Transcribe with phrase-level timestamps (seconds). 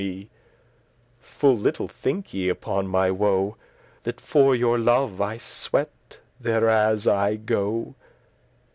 [0.01, 0.29] *mistress
[1.19, 3.55] Full little thinke ye upon my woe,
[4.01, 7.93] That for your love I sweat *there as* I go.